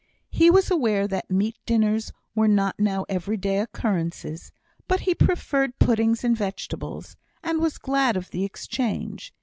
[0.31, 4.51] He was aware that meat dinners were not now every day occurrences;
[4.87, 9.31] but he preferred puddings and vegetables, and was glad of the exchange.